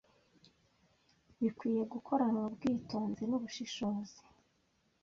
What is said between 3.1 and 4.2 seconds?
n’ubushishozi